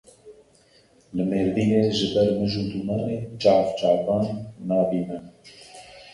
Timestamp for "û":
2.61-2.63